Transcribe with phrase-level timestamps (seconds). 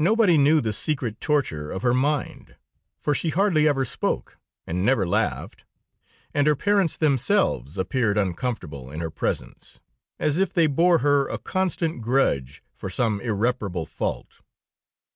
[0.00, 2.56] "Nobody knew the secret torture of her mind,
[2.98, 5.64] for she hardly ever spoke, and never laughed,
[6.34, 9.80] and her parents themselves appeared uncomfortable in her presence,
[10.18, 14.40] as if they bore her a constant grudge for some irreparable fault.